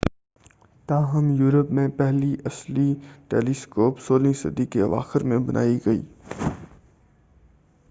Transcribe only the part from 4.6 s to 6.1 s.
کے اواخر میں بنائی گئی